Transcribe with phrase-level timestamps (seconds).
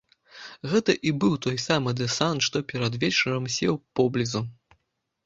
[0.69, 4.41] Гэта і быў той самы дэсант, што перад вечарам сеў поблізу.